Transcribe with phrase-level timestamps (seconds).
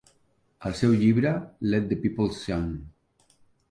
[0.69, 1.35] El seu llibre,
[1.75, 2.69] Let The People Sing!